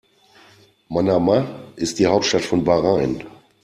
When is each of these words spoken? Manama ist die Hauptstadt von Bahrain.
Manama 0.89 1.47
ist 1.75 1.99
die 1.99 2.07
Hauptstadt 2.07 2.41
von 2.41 2.63
Bahrain. 2.63 3.23